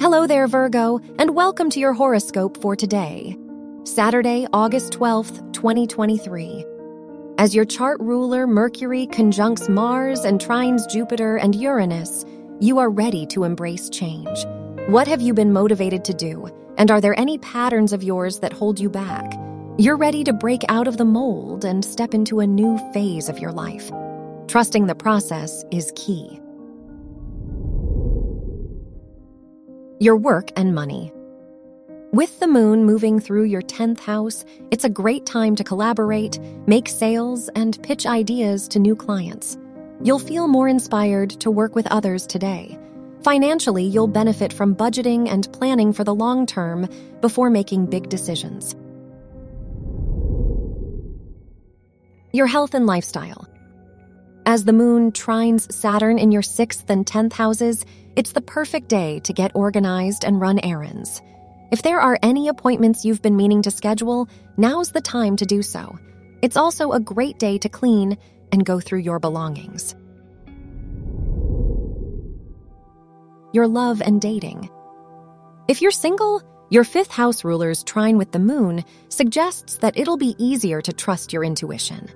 Hello 0.00 0.28
there, 0.28 0.46
Virgo, 0.46 1.00
and 1.18 1.34
welcome 1.34 1.68
to 1.70 1.80
your 1.80 1.92
horoscope 1.92 2.62
for 2.62 2.76
today, 2.76 3.36
Saturday, 3.82 4.46
August 4.52 4.92
12th, 4.92 5.52
2023. 5.52 6.64
As 7.36 7.52
your 7.52 7.64
chart 7.64 7.98
ruler, 8.00 8.46
Mercury, 8.46 9.08
conjuncts 9.08 9.68
Mars 9.68 10.24
and 10.24 10.40
trines 10.40 10.88
Jupiter 10.88 11.38
and 11.38 11.56
Uranus, 11.56 12.24
you 12.60 12.78
are 12.78 12.90
ready 12.90 13.26
to 13.26 13.42
embrace 13.42 13.90
change. 13.90 14.46
What 14.86 15.08
have 15.08 15.20
you 15.20 15.34
been 15.34 15.52
motivated 15.52 16.04
to 16.04 16.14
do? 16.14 16.48
And 16.76 16.92
are 16.92 17.00
there 17.00 17.18
any 17.18 17.36
patterns 17.38 17.92
of 17.92 18.04
yours 18.04 18.38
that 18.38 18.52
hold 18.52 18.78
you 18.78 18.88
back? 18.88 19.34
You're 19.78 19.96
ready 19.96 20.22
to 20.22 20.32
break 20.32 20.62
out 20.68 20.86
of 20.86 20.96
the 20.96 21.04
mold 21.04 21.64
and 21.64 21.84
step 21.84 22.14
into 22.14 22.38
a 22.38 22.46
new 22.46 22.78
phase 22.92 23.28
of 23.28 23.40
your 23.40 23.50
life. 23.50 23.90
Trusting 24.46 24.86
the 24.86 24.94
process 24.94 25.64
is 25.72 25.92
key. 25.96 26.40
Your 30.00 30.16
work 30.16 30.52
and 30.54 30.76
money. 30.76 31.12
With 32.12 32.38
the 32.38 32.46
moon 32.46 32.84
moving 32.84 33.18
through 33.18 33.44
your 33.44 33.62
10th 33.62 33.98
house, 33.98 34.44
it's 34.70 34.84
a 34.84 34.88
great 34.88 35.26
time 35.26 35.56
to 35.56 35.64
collaborate, 35.64 36.38
make 36.68 36.88
sales, 36.88 37.48
and 37.56 37.82
pitch 37.82 38.06
ideas 38.06 38.68
to 38.68 38.78
new 38.78 38.94
clients. 38.94 39.58
You'll 40.00 40.20
feel 40.20 40.46
more 40.46 40.68
inspired 40.68 41.30
to 41.40 41.50
work 41.50 41.74
with 41.74 41.88
others 41.88 42.28
today. 42.28 42.78
Financially, 43.24 43.82
you'll 43.82 44.06
benefit 44.06 44.52
from 44.52 44.76
budgeting 44.76 45.28
and 45.28 45.52
planning 45.52 45.92
for 45.92 46.04
the 46.04 46.14
long 46.14 46.46
term 46.46 46.88
before 47.20 47.50
making 47.50 47.86
big 47.86 48.08
decisions. 48.08 48.76
Your 52.30 52.46
health 52.46 52.74
and 52.74 52.86
lifestyle. 52.86 53.48
As 54.48 54.64
the 54.64 54.72
moon 54.72 55.12
trines 55.12 55.70
Saturn 55.70 56.18
in 56.18 56.32
your 56.32 56.40
6th 56.40 56.88
and 56.88 57.04
10th 57.04 57.34
houses, 57.34 57.84
it's 58.16 58.32
the 58.32 58.40
perfect 58.40 58.88
day 58.88 59.20
to 59.24 59.34
get 59.34 59.54
organized 59.54 60.24
and 60.24 60.40
run 60.40 60.58
errands. 60.60 61.20
If 61.70 61.82
there 61.82 62.00
are 62.00 62.18
any 62.22 62.48
appointments 62.48 63.04
you've 63.04 63.20
been 63.20 63.36
meaning 63.36 63.60
to 63.60 63.70
schedule, 63.70 64.26
now's 64.56 64.90
the 64.90 65.02
time 65.02 65.36
to 65.36 65.44
do 65.44 65.60
so. 65.60 65.98
It's 66.40 66.56
also 66.56 66.92
a 66.92 66.98
great 66.98 67.38
day 67.38 67.58
to 67.58 67.68
clean 67.68 68.16
and 68.50 68.64
go 68.64 68.80
through 68.80 69.00
your 69.00 69.18
belongings. 69.18 69.94
Your 73.52 73.68
love 73.68 74.00
and 74.00 74.18
dating. 74.18 74.70
If 75.68 75.82
you're 75.82 75.90
single, 75.90 76.40
your 76.70 76.84
fifth 76.84 77.10
house 77.10 77.44
ruler's 77.44 77.84
trine 77.84 78.16
with 78.16 78.32
the 78.32 78.38
moon 78.38 78.82
suggests 79.10 79.76
that 79.82 79.98
it'll 79.98 80.16
be 80.16 80.36
easier 80.38 80.80
to 80.80 80.92
trust 80.94 81.34
your 81.34 81.44
intuition. 81.44 82.08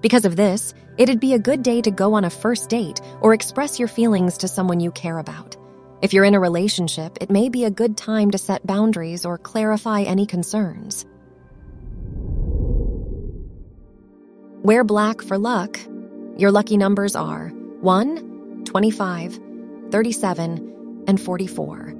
Because 0.00 0.24
of 0.24 0.36
this, 0.36 0.74
it'd 0.96 1.20
be 1.20 1.34
a 1.34 1.38
good 1.38 1.62
day 1.62 1.80
to 1.82 1.90
go 1.90 2.14
on 2.14 2.24
a 2.24 2.30
first 2.30 2.68
date 2.70 3.00
or 3.20 3.34
express 3.34 3.78
your 3.78 3.88
feelings 3.88 4.38
to 4.38 4.48
someone 4.48 4.80
you 4.80 4.92
care 4.92 5.18
about. 5.18 5.56
If 6.00 6.12
you're 6.12 6.24
in 6.24 6.34
a 6.34 6.40
relationship, 6.40 7.18
it 7.20 7.30
may 7.30 7.48
be 7.48 7.64
a 7.64 7.70
good 7.70 7.96
time 7.96 8.30
to 8.30 8.38
set 8.38 8.66
boundaries 8.66 9.24
or 9.24 9.38
clarify 9.38 10.02
any 10.02 10.26
concerns. 10.26 11.04
Wear 14.62 14.84
black 14.84 15.22
for 15.22 15.38
luck. 15.38 15.80
Your 16.36 16.52
lucky 16.52 16.76
numbers 16.76 17.16
are 17.16 17.48
1, 17.80 18.64
25, 18.64 19.40
37, 19.90 21.04
and 21.08 21.20
44. 21.20 21.94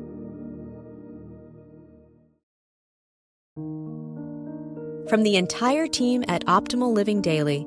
From 5.09 5.23
the 5.23 5.37
entire 5.37 5.87
team 5.87 6.23
at 6.29 6.45
Optimal 6.45 6.93
Living 6.93 7.23
Daily, 7.23 7.67